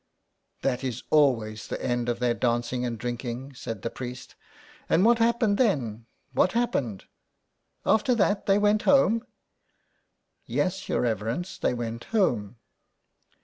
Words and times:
*' 0.33 0.61
That 0.63 0.83
is 0.83 1.03
always 1.11 1.67
the 1.67 1.79
end 1.79 2.09
of 2.09 2.17
their 2.17 2.33
dancing 2.33 2.83
and 2.85 2.97
drinking," 2.97 3.53
said 3.53 3.83
the 3.83 3.91
priest." 3.91 4.33
And 4.89 5.05
what 5.05 5.19
happened 5.19 5.59
then, 5.59 6.07
what 6.33 6.53
happened? 6.53 7.05
After 7.85 8.15
that 8.15 8.47
they 8.47 8.57
went 8.57 8.81
home?"" 8.81 9.23
Yes, 10.47 10.89
your 10.89 11.01
reverence, 11.01 11.55
they 11.59 11.75
went 11.75 12.05
home." 12.05 12.55